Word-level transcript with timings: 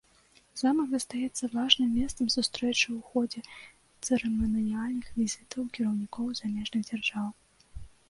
Замак 0.61 0.87
застаецца 0.93 1.49
важным 1.55 1.91
месцам 1.97 2.31
сустрэчы 2.37 2.87
ў 2.97 2.99
ходзе 3.11 3.41
цырыманіяльных 4.09 5.15
візітаў 5.21 5.71
кіраўнікоў 5.79 6.37
замежных 6.45 6.81
дзяржаў. 6.93 7.35